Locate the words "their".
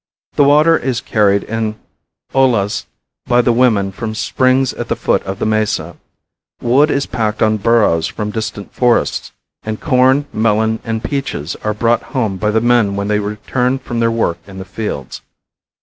13.99-14.09